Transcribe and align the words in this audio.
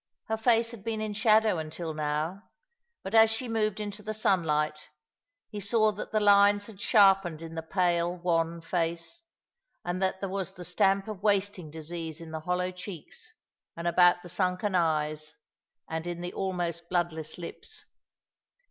Her 0.29 0.37
face 0.37 0.71
had 0.71 0.83
been 0.83 0.99
in 0.99 1.13
shadow 1.13 1.59
until 1.59 1.93
now, 1.93 2.49
but 3.03 3.13
as 3.13 3.29
she 3.29 3.47
moved 3.47 3.79
into 3.79 4.01
the 4.01 4.15
sunlight, 4.15 4.79
he 5.51 5.59
saw 5.59 5.91
that 5.91 6.11
the 6.11 6.17
hues 6.17 6.65
had 6.65 6.81
sharpened 6.81 7.39
in 7.39 7.53
the 7.53 7.61
pale, 7.61 8.17
wan 8.17 8.61
face, 8.61 9.21
and 9.85 10.01
that 10.01 10.19
there 10.19 10.27
was 10.27 10.55
the 10.55 10.65
stamp 10.65 11.07
of 11.07 11.21
wasting 11.21 11.69
disease 11.69 12.19
in 12.19 12.31
the 12.31 12.39
hollow 12.39 12.71
cheeks, 12.71 13.35
and 13.77 13.87
about 13.87 14.23
the 14.23 14.29
sunken 14.29 14.73
eyes, 14.73 15.35
and 15.87 16.07
in 16.07 16.21
the 16.21 16.33
almost 16.33 16.89
bloodless 16.89 17.37
lips. 17.37 17.85